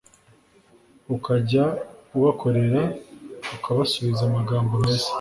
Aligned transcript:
ukajya 1.15 1.63
ubakorera 2.17 2.81
ukabasubiza 3.55 4.21
amagambo 4.25 4.71
meza 4.83 5.09